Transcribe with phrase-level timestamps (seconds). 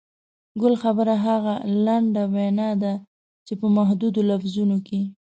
[0.61, 1.53] ګل خبره هغه
[1.85, 2.93] لنډه وینا ده
[3.45, 5.01] چې په محدودو لفظونو کې.